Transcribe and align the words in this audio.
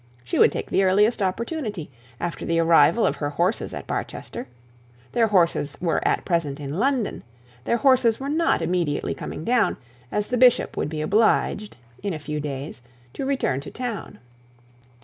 She 0.23 0.39
would 0.39 0.51
take 0.51 0.71
the 0.71 0.81
earliest 0.83 1.21
opportunity, 1.21 1.91
after 2.19 2.43
the 2.43 2.57
arrival 2.57 3.05
of 3.05 3.17
her 3.17 3.29
horses 3.29 3.71
at 3.71 3.85
Barchester; 3.85 4.47
their 5.11 5.27
horses 5.27 5.77
were 5.79 6.01
at 6.07 6.25
present 6.25 6.59
in 6.59 6.79
London; 6.79 7.23
their 7.65 7.77
horses 7.77 8.19
were 8.19 8.25
not 8.27 8.63
immediately 8.63 9.13
coming 9.13 9.43
down, 9.43 9.77
as 10.11 10.25
the 10.29 10.39
bishop 10.39 10.75
would 10.75 10.89
be 10.89 11.01
obliged 11.01 11.77
in 12.01 12.15
a 12.15 12.17
few 12.17 12.39
days, 12.39 12.81
to 13.13 13.27
return 13.27 13.61
to 13.61 13.69
town. 13.69 14.17